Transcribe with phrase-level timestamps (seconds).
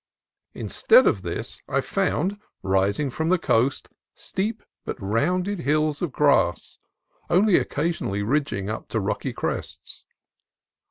[0.55, 6.79] Instead of this, I found, rising from the coast, steep but rounded hills of grass,
[7.29, 10.03] only occasionally ridging up to rocky crests.